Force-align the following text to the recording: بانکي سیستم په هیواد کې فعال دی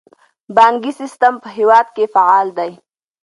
بانکي 0.55 0.91
سیستم 0.99 1.33
په 1.43 1.47
هیواد 1.57 1.87
کې 1.95 2.11
فعال 2.13 2.47
دی 2.57 2.71